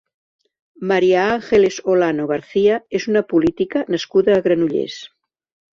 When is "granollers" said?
4.49-5.03